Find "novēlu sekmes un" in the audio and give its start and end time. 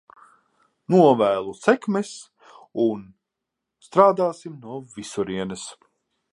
0.93-3.05